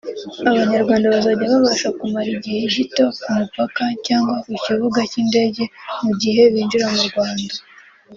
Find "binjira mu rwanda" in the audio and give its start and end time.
6.53-7.55